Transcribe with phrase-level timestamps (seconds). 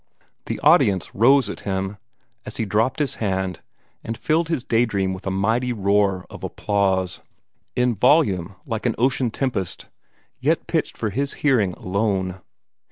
[0.47, 1.97] The audience rose at him,
[2.43, 3.59] as he dropped his hand,
[4.03, 7.21] and filled his day dream with a mighty roar of applause,
[7.75, 9.89] in volume like an ocean tempest,
[10.39, 12.41] yet pitched for his hearing alone.